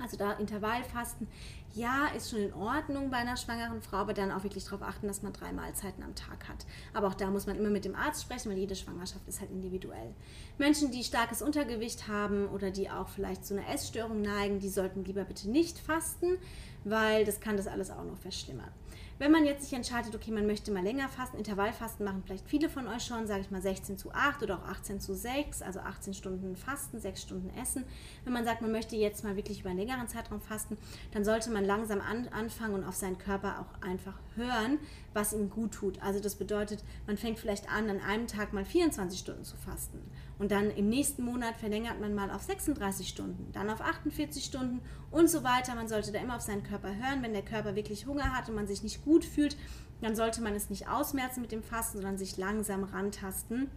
Also 0.00 0.16
da 0.16 0.32
Intervallfasten, 0.32 1.28
ja, 1.74 2.08
ist 2.16 2.30
schon 2.30 2.40
in 2.40 2.54
Ordnung 2.54 3.10
bei 3.10 3.18
einer 3.18 3.36
schwangeren 3.36 3.80
Frau, 3.82 3.98
aber 3.98 4.14
dann 4.14 4.32
auch 4.32 4.42
wirklich 4.42 4.64
darauf 4.64 4.82
achten, 4.82 5.06
dass 5.06 5.22
man 5.22 5.32
drei 5.32 5.52
Mahlzeiten 5.52 6.02
am 6.02 6.14
Tag 6.14 6.48
hat. 6.48 6.66
Aber 6.94 7.08
auch 7.08 7.14
da 7.14 7.30
muss 7.30 7.46
man 7.46 7.56
immer 7.56 7.70
mit 7.70 7.84
dem 7.84 7.94
Arzt 7.94 8.22
sprechen, 8.22 8.50
weil 8.50 8.58
jede 8.58 8.74
Schwangerschaft 8.74 9.28
ist 9.28 9.40
halt 9.40 9.50
individuell. 9.50 10.14
Menschen, 10.58 10.90
die 10.90 11.04
starkes 11.04 11.42
Untergewicht 11.42 12.08
haben 12.08 12.48
oder 12.48 12.70
die 12.70 12.90
auch 12.90 13.08
vielleicht 13.08 13.44
zu 13.44 13.54
einer 13.56 13.68
Essstörung 13.68 14.22
neigen, 14.22 14.58
die 14.58 14.68
sollten 14.68 15.04
lieber 15.04 15.24
bitte 15.24 15.50
nicht 15.50 15.78
fasten, 15.78 16.38
weil 16.84 17.24
das 17.24 17.40
kann 17.40 17.56
das 17.56 17.66
alles 17.66 17.90
auch 17.90 18.04
noch 18.04 18.18
verschlimmern. 18.18 18.70
Wenn 19.20 19.32
man 19.32 19.44
jetzt 19.44 19.64
sich 19.64 19.74
entscheidet, 19.74 20.14
okay, 20.14 20.30
man 20.30 20.46
möchte 20.46 20.72
mal 20.72 20.82
länger 20.82 21.06
fasten, 21.10 21.36
Intervallfasten 21.36 22.06
machen 22.06 22.22
vielleicht 22.24 22.48
viele 22.48 22.70
von 22.70 22.88
euch 22.88 23.04
schon, 23.04 23.26
sage 23.26 23.42
ich 23.42 23.50
mal 23.50 23.60
16 23.60 23.98
zu 23.98 24.12
8 24.12 24.42
oder 24.42 24.56
auch 24.56 24.66
18 24.66 24.98
zu 24.98 25.12
6, 25.12 25.60
also 25.60 25.80
18 25.80 26.14
Stunden 26.14 26.56
Fasten, 26.56 26.98
6 26.98 27.20
Stunden 27.20 27.50
Essen. 27.60 27.84
Wenn 28.24 28.32
man 28.32 28.46
sagt, 28.46 28.62
man 28.62 28.72
möchte 28.72 28.96
jetzt 28.96 29.22
mal 29.22 29.36
wirklich 29.36 29.60
über 29.60 29.68
einen 29.68 29.78
längeren 29.78 30.08
Zeitraum 30.08 30.40
fasten, 30.40 30.78
dann 31.12 31.26
sollte 31.26 31.50
man 31.50 31.66
langsam 31.66 32.00
an, 32.00 32.28
anfangen 32.28 32.72
und 32.72 32.84
auf 32.84 32.96
seinen 32.96 33.18
Körper 33.18 33.60
auch 33.60 33.86
einfach 33.86 34.18
hören, 34.36 34.78
was 35.12 35.34
ihm 35.34 35.50
gut 35.50 35.72
tut. 35.72 36.00
Also 36.00 36.18
das 36.18 36.36
bedeutet, 36.36 36.82
man 37.06 37.18
fängt 37.18 37.38
vielleicht 37.38 37.70
an, 37.70 37.90
an 37.90 38.00
einem 38.00 38.26
Tag 38.26 38.54
mal 38.54 38.64
24 38.64 39.20
Stunden 39.20 39.44
zu 39.44 39.58
fasten 39.58 40.00
und 40.40 40.52
dann 40.52 40.70
im 40.70 40.88
nächsten 40.88 41.22
Monat 41.22 41.56
verlängert 41.56 42.00
man 42.00 42.14
mal 42.14 42.30
auf 42.30 42.40
36 42.40 43.06
Stunden, 43.06 43.52
dann 43.52 43.68
auf 43.68 43.82
48 43.82 44.42
Stunden 44.42 44.80
und 45.10 45.28
so 45.28 45.44
weiter. 45.44 45.74
Man 45.74 45.86
sollte 45.86 46.12
da 46.12 46.18
immer 46.18 46.36
auf 46.36 46.40
seinen 46.40 46.62
Körper 46.62 46.88
hören. 46.88 47.22
Wenn 47.22 47.34
der 47.34 47.42
Körper 47.42 47.76
wirklich 47.76 48.06
Hunger 48.06 48.32
hat 48.34 48.48
und 48.48 48.54
man 48.54 48.66
sich 48.66 48.82
nicht 48.82 49.04
gut 49.04 49.09
fühlt, 49.18 49.56
dann 50.00 50.16
sollte 50.16 50.40
man 50.40 50.54
es 50.54 50.70
nicht 50.70 50.88
ausmerzen 50.88 51.40
mit 51.40 51.52
dem 51.52 51.62
Fasten, 51.62 51.98
sondern 51.98 52.18
sich 52.18 52.36
langsam 52.36 52.84
rantasten. 52.84 53.70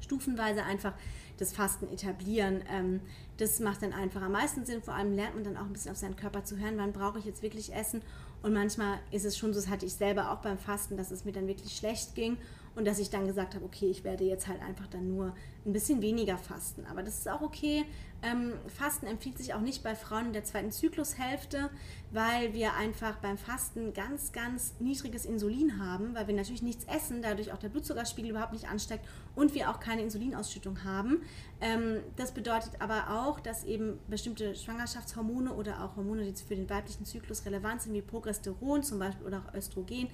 Stufenweise 0.00 0.62
einfach 0.64 0.94
das 1.38 1.52
Fasten 1.52 1.88
etablieren. 1.88 2.62
Ähm, 2.70 3.00
das 3.36 3.60
macht 3.60 3.82
dann 3.82 3.92
einfach 3.92 4.22
am 4.22 4.32
meisten 4.32 4.64
Sinn. 4.64 4.82
Vor 4.82 4.94
allem 4.94 5.14
lernt 5.14 5.34
man 5.34 5.44
dann 5.44 5.56
auch 5.56 5.66
ein 5.66 5.72
bisschen 5.72 5.92
auf 5.92 5.96
seinen 5.96 6.16
Körper 6.16 6.44
zu 6.44 6.58
hören, 6.58 6.76
wann 6.76 6.92
brauche 6.92 7.18
ich 7.18 7.24
jetzt 7.24 7.42
wirklich 7.42 7.72
Essen 7.74 8.02
Und 8.42 8.52
manchmal 8.52 8.98
ist 9.10 9.24
es 9.24 9.36
schon 9.36 9.52
so, 9.52 9.60
das 9.60 9.68
hatte 9.68 9.86
ich 9.86 9.94
selber 9.94 10.32
auch 10.32 10.38
beim 10.38 10.58
Fasten, 10.58 10.96
dass 10.96 11.10
es 11.10 11.24
mir 11.24 11.32
dann 11.32 11.46
wirklich 11.46 11.76
schlecht 11.76 12.14
ging 12.14 12.36
und 12.74 12.86
dass 12.86 12.98
ich 12.98 13.10
dann 13.10 13.26
gesagt 13.26 13.54
habe, 13.54 13.64
okay, 13.64 13.86
ich 13.86 14.04
werde 14.04 14.24
jetzt 14.24 14.46
halt 14.46 14.62
einfach 14.62 14.86
dann 14.86 15.08
nur 15.08 15.34
ein 15.66 15.72
bisschen 15.72 16.00
weniger 16.02 16.38
fasten. 16.38 16.86
Aber 16.86 17.02
das 17.02 17.18
ist 17.18 17.28
auch 17.28 17.42
okay. 17.42 17.84
Ähm, 18.20 18.54
fasten 18.66 19.06
empfiehlt 19.06 19.38
sich 19.38 19.54
auch 19.54 19.60
nicht 19.60 19.84
bei 19.84 19.94
Frauen 19.94 20.26
in 20.26 20.32
der 20.32 20.42
zweiten 20.42 20.72
Zyklushälfte, 20.72 21.70
weil 22.10 22.52
wir 22.52 22.74
einfach 22.74 23.16
beim 23.18 23.38
Fasten 23.38 23.92
ganz, 23.92 24.32
ganz 24.32 24.74
niedriges 24.80 25.24
Insulin 25.24 25.78
haben, 25.78 26.16
weil 26.16 26.26
wir 26.26 26.34
natürlich 26.34 26.62
nichts 26.62 26.84
essen, 26.86 27.22
dadurch 27.22 27.52
auch 27.52 27.58
der 27.58 27.68
Blutzuckerspiegel 27.68 28.32
überhaupt 28.32 28.52
nicht 28.52 28.68
ansteigt 28.68 29.06
und 29.36 29.54
wir 29.54 29.70
auch 29.70 29.78
keine 29.78 30.02
Insulinausschüttung 30.02 30.82
haben. 30.82 31.22
Ähm, 31.60 32.00
das 32.16 32.32
bedeutet 32.32 32.72
aber 32.80 33.20
auch, 33.20 33.38
dass 33.38 33.62
eben 33.62 34.00
bestimmte 34.08 34.56
Schwangerschaftshormone 34.56 35.52
oder 35.52 35.84
auch 35.84 35.94
Hormone, 35.94 36.24
die 36.24 36.42
für 36.42 36.56
den 36.56 36.68
weiblichen 36.68 37.04
Zyklus 37.04 37.46
relevant 37.46 37.82
sind, 37.82 37.94
wie 37.94 38.02
Progesteron 38.02 38.82
zum 38.82 38.98
Beispiel 38.98 39.26
oder 39.26 39.44
auch 39.46 39.54
Östrogen, 39.54 40.08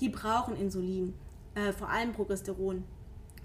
die 0.00 0.08
brauchen 0.08 0.56
Insulin 0.56 1.12
äh, 1.54 1.72
vor 1.72 1.90
allem 1.90 2.14
Progesteron. 2.14 2.84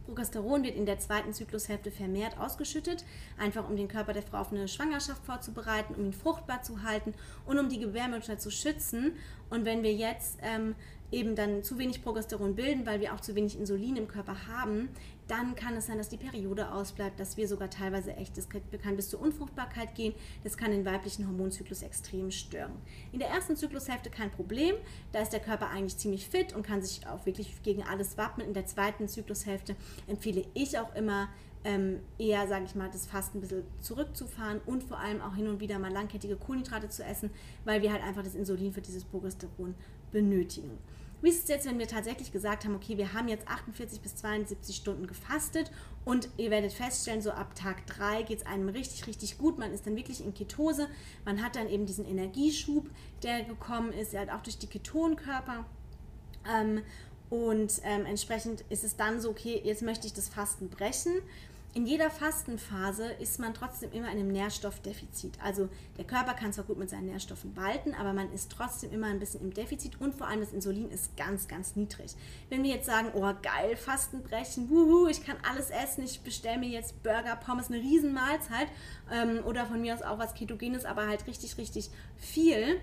Progesteron 0.06 0.64
wird 0.64 0.76
in 0.76 0.86
der 0.86 1.00
zweiten 1.00 1.34
Zyklushälfte 1.34 1.92
vermehrt 1.92 2.38
ausgeschüttet, 2.38 3.04
einfach 3.38 3.68
um 3.68 3.76
den 3.76 3.88
Körper 3.88 4.14
der 4.14 4.22
Frau 4.22 4.40
auf 4.40 4.52
eine 4.52 4.68
Schwangerschaft 4.68 5.26
vorzubereiten, 5.26 5.96
um 5.96 6.06
ihn 6.06 6.14
fruchtbar 6.14 6.62
zu 6.62 6.84
halten 6.84 7.14
und 7.46 7.60
um 7.60 7.70
die 7.70 7.80
Gebärmutter 7.80 8.38
zu 8.38 8.52
schützen. 8.52 9.14
Und 9.50 9.66
wenn 9.66 9.84
wir 9.84 9.94
jetzt 9.94 10.38
ähm, 10.42 10.76
eben 11.12 11.36
dann 11.36 11.64
zu 11.64 11.78
wenig 11.78 12.04
Progesteron 12.04 12.56
bilden, 12.56 12.86
weil 12.86 13.00
wir 13.00 13.14
auch 13.14 13.22
zu 13.22 13.36
wenig 13.36 13.58
Insulin 13.58 13.96
im 13.96 14.08
Körper 14.08 14.48
haben, 14.48 14.90
dann 15.28 15.56
kann 15.56 15.76
es 15.76 15.88
sein, 15.88 15.98
dass 15.98 16.10
die 16.10 16.18
Periode 16.18 16.72
ausbleibt, 16.72 17.20
dass 17.20 17.38
wir 17.38 17.48
sogar 17.48 17.70
teilweise 17.70 18.16
echt, 18.16 18.38
das 18.38 18.48
kann 18.50 18.96
bis 18.96 19.10
zur 19.10 19.22
Unfruchtbarkeit 19.22 19.96
gehen, 19.96 20.14
das 20.44 20.58
kann 20.58 20.72
den 20.72 20.86
weiblichen 20.86 21.28
Hormonzyklus 21.28 21.82
extrem 21.82 22.32
stören. 22.32 22.74
In 23.12 23.20
der 23.20 23.30
ersten 23.30 23.56
Zyklushälfte 23.56 24.10
kein 24.10 24.32
Problem, 24.32 24.76
da 25.12 25.22
ist 25.22 25.34
der 25.34 25.40
Körper 25.40 25.70
eigentlich 25.70 25.98
ziemlich 25.98 26.28
fit 26.28 26.54
und 26.54 26.66
kann 26.66 26.82
sich 26.82 27.08
auch 27.08 27.26
wirklich 27.26 27.62
gegen 27.64 27.84
alles 27.84 28.18
wappnen. 28.18 28.48
In 28.48 28.54
der 28.54 28.66
zweiten 28.66 29.08
Zyklushälfte 29.08 29.76
empfehle 30.08 30.46
ich 30.54 30.78
auch 30.78 30.94
immer, 30.96 31.30
ähm, 31.64 32.00
eher, 32.20 32.48
sage 32.48 32.66
ich 32.66 32.76
mal, 32.76 32.90
das 32.92 33.08
Fasten 33.08 33.40
ein 33.40 33.42
bisschen 33.42 33.64
zurückzufahren 33.82 34.62
und 34.68 34.84
vor 34.84 35.00
allem 35.00 35.20
auch 35.22 35.36
hin 35.36 35.48
und 35.48 35.60
wieder 35.60 35.80
mal 35.80 35.92
langkettige 35.92 36.36
Kohlenhydrate 36.36 36.90
zu 36.90 37.04
essen, 37.04 37.32
weil 37.66 37.82
wir 37.82 37.92
halt 37.92 38.04
einfach 38.04 38.22
das 38.22 38.36
Insulin 38.36 38.72
für 38.72 38.82
dieses 38.82 39.04
Progesteron 39.04 39.74
benötigen. 40.12 40.78
Wie 41.26 41.30
ist 41.30 41.42
es 41.42 41.50
jetzt, 41.50 41.66
wenn 41.66 41.80
wir 41.80 41.88
tatsächlich 41.88 42.32
gesagt 42.32 42.66
haben, 42.66 42.76
okay, 42.76 43.00
wir 43.00 43.14
haben 43.14 43.28
jetzt 43.28 43.48
48 43.48 44.00
bis 44.00 44.16
72 44.18 44.76
Stunden 44.76 45.08
gefastet 45.08 45.72
und 46.06 46.30
ihr 46.38 46.52
werdet 46.52 46.72
feststellen, 46.72 47.24
so 47.24 47.32
ab 47.32 47.56
Tag 47.56 47.88
3 47.88 48.22
geht 48.22 48.42
es 48.42 48.46
einem 48.46 48.70
richtig, 48.70 49.08
richtig 49.08 49.40
gut. 49.40 49.58
Man 49.58 49.74
ist 49.74 49.88
dann 49.88 49.96
wirklich 49.96 50.24
in 50.24 50.36
Ketose. 50.36 50.88
Man 51.26 51.44
hat 51.44 51.56
dann 51.56 51.68
eben 51.68 51.88
diesen 51.88 52.06
Energieschub, 52.06 52.92
der 53.24 53.42
gekommen 53.42 53.92
ist, 53.92 54.14
halt 54.16 54.30
auch 54.30 54.44
durch 54.44 54.60
die 54.60 54.68
Ketonkörper. 54.68 55.66
Ähm, 56.48 56.84
und 57.32 57.82
ähm, 57.84 58.06
entsprechend 58.06 58.64
ist 58.70 58.84
es 58.84 58.96
dann 58.96 59.20
so, 59.20 59.32
okay, 59.32 59.60
jetzt 59.64 59.82
möchte 59.82 60.06
ich 60.06 60.14
das 60.14 60.30
Fasten 60.30 60.70
brechen 60.70 61.24
in 61.76 61.86
jeder 61.86 62.10
Fastenphase 62.10 63.04
ist 63.20 63.38
man 63.38 63.54
trotzdem 63.54 63.92
immer 63.92 64.10
in 64.10 64.18
einem 64.18 64.30
Nährstoffdefizit. 64.30 65.34
Also 65.44 65.68
der 65.98 66.06
Körper 66.06 66.34
kann 66.34 66.54
zwar 66.54 66.64
gut 66.64 66.78
mit 66.78 66.90
seinen 66.90 67.08
Nährstoffen 67.08 67.54
walten, 67.58 67.94
aber 67.94 68.14
man 68.14 68.32
ist 68.32 68.50
trotzdem 68.50 68.94
immer 68.94 69.08
ein 69.08 69.20
bisschen 69.20 69.42
im 69.42 69.54
Defizit 69.54 70.00
und 70.00 70.16
vor 70.16 70.28
allem 70.28 70.40
das 70.40 70.54
Insulin 70.54 70.90
ist 70.90 71.18
ganz, 71.18 71.50
ganz 71.50 71.76
niedrig. 71.76 72.16
Wenn 72.48 72.64
wir 72.64 72.74
jetzt 72.74 72.86
sagen, 72.86 73.10
oh 73.14 73.30
geil, 73.42 73.76
Fastenbrechen, 73.76 74.70
wuhu, 74.70 75.08
ich 75.08 75.26
kann 75.26 75.36
alles 75.44 75.70
essen, 75.70 76.06
ich 76.06 76.22
bestelle 76.22 76.60
mir 76.60 76.70
jetzt 76.70 77.04
Burger, 77.04 77.36
Pommes, 77.36 77.68
eine 77.70 77.82
Riesenmahlzeit 77.82 78.70
ähm, 79.12 79.44
oder 79.46 79.66
von 79.66 79.82
mir 79.82 79.96
aus 79.96 80.02
auch 80.02 80.18
was 80.18 80.34
Ketogenes, 80.34 80.86
aber 80.86 81.08
halt 81.08 81.28
richtig, 81.28 81.58
richtig 81.58 81.90
viel, 82.16 82.80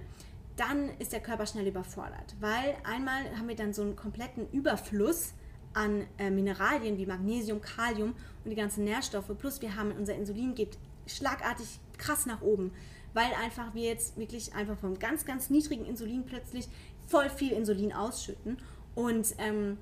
dann 0.57 0.91
ist 0.99 1.15
der 1.15 1.21
Körper 1.21 1.47
schnell 1.47 1.67
überfordert. 1.67 2.35
Weil 2.41 2.77
einmal 2.85 3.39
haben 3.39 3.49
wir 3.49 3.57
dann 3.57 3.73
so 3.73 3.81
einen 3.81 3.97
kompletten 3.97 4.51
Überfluss 4.53 5.33
an 5.75 6.07
äh, 6.19 6.31
Mineralien 6.31 6.99
wie 6.99 7.07
Magnesium, 7.07 7.61
Kalium 7.61 8.15
und 8.45 8.51
die 8.51 8.57
ganzen 8.57 8.85
Nährstoffe. 8.85 9.31
Plus 9.39 9.61
wir 9.63 9.77
haben 9.77 9.93
unser 9.93 10.15
Insulin 10.15 10.55
geht 10.55 10.79
schlagartig 11.07 11.67
krass 11.99 12.27
nach 12.27 12.43
oben, 12.43 12.73
weil 13.15 13.31
einfach 13.43 13.75
wir 13.75 13.89
jetzt 13.89 14.17
wirklich 14.17 14.55
einfach 14.55 14.79
vom 14.79 14.99
ganz, 14.99 15.25
ganz 15.25 15.51
niedrigen 15.51 15.85
Insulin 15.85 16.25
plötzlich 16.25 16.69
voll 17.07 17.29
viel 17.29 17.53
Insulin 17.53 17.93
ausschütten 17.93 18.59
und 18.95 19.35
ähm, 19.39 19.79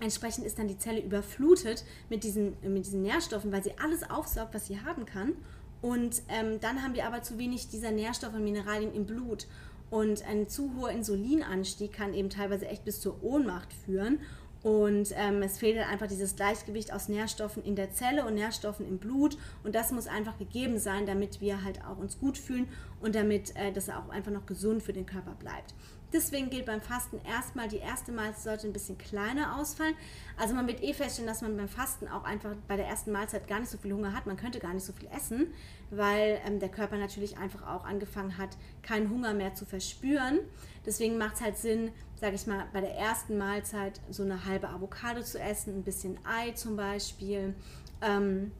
entsprechend 0.00 0.44
ist 0.44 0.58
dann 0.58 0.68
die 0.68 0.78
Zelle 0.78 1.00
überflutet 1.00 1.84
mit 2.10 2.24
diesen, 2.24 2.56
mit 2.62 2.86
diesen 2.86 3.02
Nährstoffen, 3.02 3.52
weil 3.52 3.62
sie 3.62 3.78
alles 3.78 4.08
aufsaugt, 4.08 4.54
was 4.54 4.66
sie 4.66 4.80
haben 4.80 5.06
kann. 5.06 5.34
Und 5.80 6.22
ähm, 6.28 6.60
dann 6.60 6.82
haben 6.82 6.94
wir 6.94 7.06
aber 7.06 7.22
zu 7.22 7.38
wenig 7.38 7.68
dieser 7.68 7.90
Nährstoffe 7.90 8.34
und 8.34 8.44
Mineralien 8.44 8.94
im 8.94 9.06
Blut. 9.06 9.46
Und 9.90 10.26
ein 10.26 10.48
zu 10.48 10.74
hoher 10.76 10.90
Insulinanstieg 10.90 11.92
kann 11.92 12.14
eben 12.14 12.30
teilweise 12.30 12.66
echt 12.66 12.84
bis 12.84 13.00
zur 13.00 13.22
Ohnmacht 13.22 13.72
führen. 13.72 14.20
Und 14.62 15.12
ähm, 15.16 15.42
es 15.42 15.58
fehlt 15.58 15.78
einfach 15.78 16.06
dieses 16.06 16.36
Gleichgewicht 16.36 16.92
aus 16.92 17.08
Nährstoffen 17.08 17.64
in 17.64 17.74
der 17.74 17.92
Zelle 17.92 18.24
und 18.24 18.34
Nährstoffen 18.34 18.86
im 18.86 18.98
Blut. 18.98 19.36
Und 19.64 19.74
das 19.74 19.90
muss 19.90 20.06
einfach 20.06 20.38
gegeben 20.38 20.78
sein, 20.78 21.04
damit 21.06 21.40
wir 21.40 21.64
halt 21.64 21.84
auch 21.84 21.98
uns 21.98 22.18
gut 22.18 22.38
fühlen 22.38 22.68
und 23.00 23.14
damit 23.14 23.56
äh, 23.56 23.72
das 23.72 23.88
auch 23.88 24.08
einfach 24.10 24.30
noch 24.30 24.46
gesund 24.46 24.82
für 24.82 24.92
den 24.92 25.06
Körper 25.06 25.34
bleibt. 25.34 25.74
Deswegen 26.12 26.50
gilt 26.50 26.66
beim 26.66 26.82
Fasten 26.82 27.18
erstmal, 27.24 27.68
die 27.68 27.78
erste 27.78 28.12
Mahlzeit 28.12 28.42
sollte 28.42 28.66
ein 28.66 28.72
bisschen 28.72 28.98
kleiner 28.98 29.56
ausfallen. 29.58 29.94
Also 30.36 30.54
man 30.54 30.66
wird 30.66 30.82
eh 30.82 30.92
feststellen, 30.92 31.26
dass 31.26 31.40
man 31.40 31.56
beim 31.56 31.68
Fasten 31.68 32.06
auch 32.06 32.24
einfach 32.24 32.50
bei 32.68 32.76
der 32.76 32.86
ersten 32.86 33.12
Mahlzeit 33.12 33.48
gar 33.48 33.60
nicht 33.60 33.70
so 33.70 33.78
viel 33.78 33.92
Hunger 33.92 34.12
hat. 34.12 34.26
Man 34.26 34.36
könnte 34.36 34.58
gar 34.58 34.74
nicht 34.74 34.84
so 34.84 34.92
viel 34.92 35.08
essen, 35.16 35.54
weil 35.90 36.40
ähm, 36.46 36.60
der 36.60 36.68
Körper 36.68 36.98
natürlich 36.98 37.38
einfach 37.38 37.66
auch 37.66 37.84
angefangen 37.84 38.36
hat, 38.36 38.50
keinen 38.82 39.08
Hunger 39.08 39.32
mehr 39.32 39.54
zu 39.54 39.64
verspüren. 39.64 40.40
Deswegen 40.84 41.16
macht 41.16 41.36
es 41.36 41.40
halt 41.40 41.56
Sinn, 41.56 41.92
sage 42.20 42.34
ich 42.34 42.46
mal, 42.46 42.66
bei 42.72 42.82
der 42.82 42.94
ersten 42.94 43.38
Mahlzeit 43.38 44.00
so 44.10 44.22
eine 44.22 44.44
halbe 44.44 44.68
Avocado 44.68 45.22
zu 45.22 45.40
essen, 45.40 45.78
ein 45.78 45.82
bisschen 45.82 46.18
Ei 46.24 46.50
zum 46.52 46.76
Beispiel. 46.76 47.54
Ähm, 48.02 48.52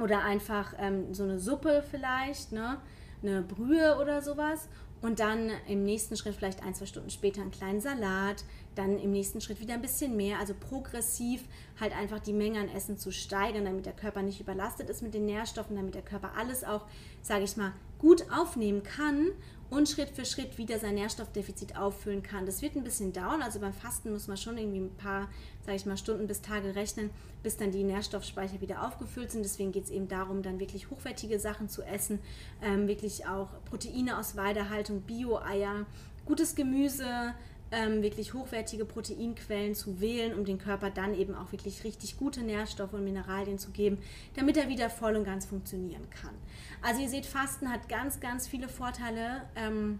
oder 0.00 0.22
einfach 0.22 0.74
ähm, 0.78 1.14
so 1.14 1.24
eine 1.24 1.38
Suppe 1.38 1.82
vielleicht, 1.90 2.52
ne? 2.52 2.78
eine 3.22 3.42
Brühe 3.42 3.98
oder 4.00 4.22
sowas 4.22 4.68
und 5.02 5.20
dann 5.20 5.50
im 5.68 5.84
nächsten 5.84 6.16
Schritt 6.16 6.34
vielleicht 6.34 6.62
ein, 6.62 6.74
zwei 6.74 6.86
Stunden 6.86 7.10
später 7.10 7.40
einen 7.40 7.50
kleinen 7.50 7.80
Salat, 7.80 8.44
dann 8.74 8.98
im 8.98 9.12
nächsten 9.12 9.40
Schritt 9.40 9.60
wieder 9.60 9.74
ein 9.74 9.82
bisschen 9.82 10.16
mehr, 10.16 10.38
also 10.38 10.54
progressiv 10.58 11.44
halt 11.80 11.96
einfach 11.96 12.18
die 12.18 12.32
Menge 12.32 12.60
an 12.60 12.68
Essen 12.68 12.98
zu 12.98 13.10
steigern, 13.12 13.64
damit 13.64 13.86
der 13.86 13.92
Körper 13.92 14.22
nicht 14.22 14.40
überlastet 14.40 14.88
ist 14.90 15.02
mit 15.02 15.14
den 15.14 15.26
Nährstoffen, 15.26 15.76
damit 15.76 15.94
der 15.94 16.02
Körper 16.02 16.32
alles 16.36 16.64
auch, 16.64 16.86
sage 17.22 17.44
ich 17.44 17.56
mal, 17.56 17.72
gut 17.98 18.26
aufnehmen 18.30 18.82
kann 18.82 19.28
und 19.70 19.88
Schritt 19.88 20.10
für 20.10 20.24
Schritt 20.24 20.58
wieder 20.58 20.78
sein 20.78 20.94
Nährstoffdefizit 20.94 21.76
auffüllen 21.76 22.22
kann. 22.22 22.46
Das 22.46 22.62
wird 22.62 22.76
ein 22.76 22.84
bisschen 22.84 23.12
dauern, 23.12 23.42
also 23.42 23.58
beim 23.58 23.72
Fasten 23.72 24.12
muss 24.12 24.28
man 24.28 24.36
schon 24.36 24.58
irgendwie 24.58 24.80
ein 24.80 24.96
paar, 24.96 25.28
sage 25.64 25.76
ich 25.76 25.86
mal, 25.86 25.96
Stunden 25.96 26.26
bis 26.26 26.40
Tage 26.40 26.74
rechnen, 26.74 27.10
bis 27.42 27.56
dann 27.56 27.72
die 27.72 27.84
Nährstoffspeicher 27.84 28.60
wieder 28.60 28.86
aufgefüllt 28.86 29.32
sind. 29.32 29.44
Deswegen 29.44 29.72
geht 29.72 29.84
es 29.84 29.90
eben 29.90 30.08
darum, 30.08 30.42
dann 30.42 30.60
wirklich 30.60 30.90
hochwertige 30.90 31.40
Sachen 31.40 31.68
zu 31.68 31.82
essen, 31.82 32.20
ähm, 32.62 32.88
wirklich 32.88 33.26
auch 33.26 33.48
Proteine 33.64 34.18
aus 34.18 34.36
Weidehaltung, 34.36 35.02
Bio-Eier, 35.02 35.86
gutes 36.24 36.54
Gemüse, 36.54 37.34
ähm, 37.72 38.02
wirklich 38.02 38.34
hochwertige 38.34 38.84
Proteinquellen 38.84 39.74
zu 39.74 40.00
wählen, 40.00 40.34
um 40.34 40.44
den 40.44 40.58
Körper 40.58 40.90
dann 40.90 41.14
eben 41.14 41.34
auch 41.34 41.52
wirklich 41.52 41.84
richtig 41.84 42.16
gute 42.16 42.42
Nährstoffe 42.42 42.92
und 42.92 43.04
Mineralien 43.04 43.58
zu 43.58 43.70
geben, 43.70 43.98
damit 44.34 44.56
er 44.56 44.68
wieder 44.68 44.88
voll 44.90 45.16
und 45.16 45.24
ganz 45.24 45.46
funktionieren 45.46 46.08
kann. 46.10 46.34
Also 46.82 47.02
ihr 47.02 47.08
seht, 47.08 47.26
Fasten 47.26 47.70
hat 47.70 47.88
ganz, 47.88 48.20
ganz 48.20 48.46
viele 48.46 48.68
Vorteile. 48.68 49.42
Ähm, 49.56 49.98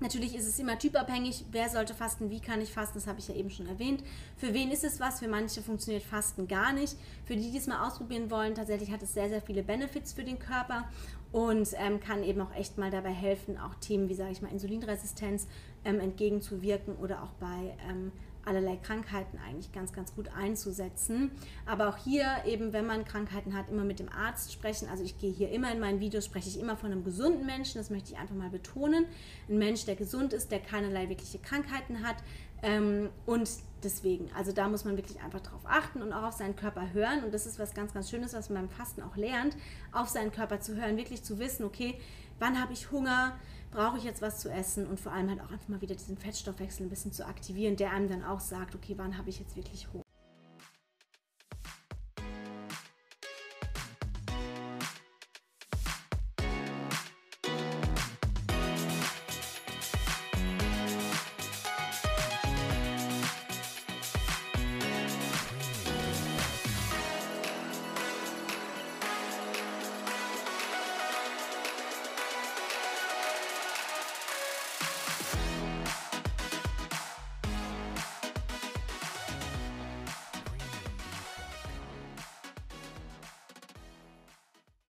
Natürlich 0.00 0.34
ist 0.34 0.48
es 0.48 0.58
immer 0.58 0.78
typabhängig, 0.78 1.44
wer 1.52 1.68
sollte 1.68 1.92
fasten, 1.92 2.30
wie 2.30 2.40
kann 2.40 2.62
ich 2.62 2.72
fasten, 2.72 2.94
das 2.94 3.06
habe 3.06 3.18
ich 3.18 3.28
ja 3.28 3.34
eben 3.34 3.50
schon 3.50 3.66
erwähnt. 3.66 4.02
Für 4.38 4.54
wen 4.54 4.70
ist 4.70 4.82
es 4.82 4.98
was? 4.98 5.20
Für 5.20 5.28
manche 5.28 5.60
funktioniert 5.60 6.02
Fasten 6.02 6.48
gar 6.48 6.72
nicht. 6.72 6.96
Für 7.26 7.36
die, 7.36 7.50
die 7.50 7.58
es 7.58 7.66
mal 7.66 7.86
ausprobieren 7.86 8.30
wollen, 8.30 8.54
tatsächlich 8.54 8.90
hat 8.90 9.02
es 9.02 9.12
sehr, 9.12 9.28
sehr 9.28 9.42
viele 9.42 9.62
Benefits 9.62 10.14
für 10.14 10.24
den 10.24 10.38
Körper 10.38 10.88
und 11.32 11.68
ähm, 11.74 12.00
kann 12.00 12.24
eben 12.24 12.40
auch 12.40 12.54
echt 12.54 12.78
mal 12.78 12.90
dabei 12.90 13.12
helfen, 13.12 13.58
auch 13.58 13.74
Themen 13.74 14.08
wie, 14.08 14.14
sage 14.14 14.32
ich 14.32 14.40
mal, 14.40 14.50
Insulinresistenz 14.50 15.46
ähm, 15.84 16.00
entgegenzuwirken 16.00 16.96
oder 16.96 17.22
auch 17.22 17.32
bei 17.40 17.76
ähm, 17.88 18.12
allerlei 18.44 18.76
Krankheiten 18.76 19.38
eigentlich 19.46 19.72
ganz, 19.72 19.92
ganz 19.92 20.14
gut 20.14 20.28
einzusetzen. 20.34 21.30
Aber 21.66 21.88
auch 21.88 21.96
hier 21.96 22.26
eben, 22.46 22.72
wenn 22.72 22.86
man 22.86 23.04
Krankheiten 23.04 23.54
hat, 23.54 23.68
immer 23.68 23.84
mit 23.84 23.98
dem 23.98 24.08
Arzt 24.08 24.52
sprechen. 24.52 24.88
Also 24.88 25.04
ich 25.04 25.18
gehe 25.18 25.30
hier 25.30 25.50
immer 25.50 25.70
in 25.72 25.80
meinen 25.80 26.00
Videos, 26.00 26.24
spreche 26.24 26.48
ich 26.48 26.58
immer 26.58 26.76
von 26.76 26.92
einem 26.92 27.04
gesunden 27.04 27.46
Menschen, 27.46 27.78
das 27.78 27.90
möchte 27.90 28.12
ich 28.12 28.18
einfach 28.18 28.34
mal 28.34 28.50
betonen. 28.50 29.06
Ein 29.48 29.58
Mensch, 29.58 29.84
der 29.84 29.96
gesund 29.96 30.32
ist, 30.32 30.50
der 30.50 30.60
keinerlei 30.60 31.08
wirkliche 31.08 31.38
Krankheiten 31.38 32.06
hat. 32.06 32.16
Ähm, 32.62 33.08
und 33.26 33.48
deswegen, 33.82 34.30
also 34.36 34.52
da 34.52 34.68
muss 34.68 34.84
man 34.84 34.96
wirklich 34.96 35.20
einfach 35.22 35.40
drauf 35.40 35.62
achten 35.64 36.02
und 36.02 36.12
auch 36.12 36.24
auf 36.24 36.34
seinen 36.34 36.56
Körper 36.56 36.92
hören. 36.92 37.24
Und 37.24 37.32
das 37.32 37.46
ist 37.46 37.58
was 37.58 37.74
ganz, 37.74 37.94
ganz 37.94 38.10
Schönes, 38.10 38.34
was 38.34 38.50
man 38.50 38.66
beim 38.66 38.70
Fasten 38.70 39.02
auch 39.02 39.16
lernt, 39.16 39.56
auf 39.92 40.08
seinen 40.08 40.32
Körper 40.32 40.60
zu 40.60 40.76
hören, 40.76 40.96
wirklich 40.96 41.22
zu 41.22 41.38
wissen, 41.38 41.64
okay, 41.64 41.98
wann 42.38 42.60
habe 42.60 42.72
ich 42.72 42.90
Hunger, 42.90 43.36
brauche 43.70 43.98
ich 43.98 44.04
jetzt 44.04 44.22
was 44.22 44.40
zu 44.40 44.50
essen 44.50 44.86
und 44.86 44.98
vor 44.98 45.12
allem 45.12 45.30
halt 45.30 45.40
auch 45.40 45.50
einfach 45.50 45.68
mal 45.68 45.80
wieder 45.80 45.94
diesen 45.94 46.16
Fettstoffwechsel 46.16 46.86
ein 46.86 46.90
bisschen 46.90 47.12
zu 47.12 47.26
aktivieren, 47.26 47.76
der 47.76 47.92
einem 47.92 48.08
dann 48.08 48.24
auch 48.24 48.40
sagt, 48.40 48.74
okay, 48.74 48.94
wann 48.96 49.16
habe 49.16 49.30
ich 49.30 49.38
jetzt 49.38 49.56
wirklich 49.56 49.88
Hunger. 49.92 50.04